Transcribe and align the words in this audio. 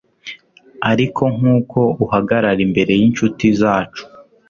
ariko 0.91 1.23
nkuko 1.37 1.79
uhagarara 2.05 2.61
imbere 2.67 2.91
yinshuti 2.99 3.45
zacu 3.59 4.03